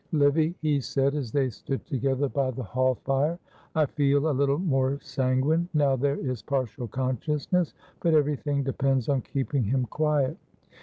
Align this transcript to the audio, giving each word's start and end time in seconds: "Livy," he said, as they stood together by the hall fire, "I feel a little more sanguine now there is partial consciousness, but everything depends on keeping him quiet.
"Livy," 0.13 0.55
he 0.63 0.79
said, 0.81 1.13
as 1.13 1.31
they 1.31 1.51
stood 1.51 1.85
together 1.85 2.27
by 2.27 2.49
the 2.49 2.63
hall 2.63 2.95
fire, 3.05 3.37
"I 3.75 3.85
feel 3.85 4.27
a 4.29 4.33
little 4.33 4.57
more 4.57 4.97
sanguine 4.99 5.69
now 5.75 5.95
there 5.95 6.15
is 6.17 6.41
partial 6.41 6.87
consciousness, 6.87 7.75
but 8.01 8.15
everything 8.15 8.63
depends 8.63 9.07
on 9.09 9.21
keeping 9.21 9.65
him 9.65 9.85
quiet. 9.85 10.37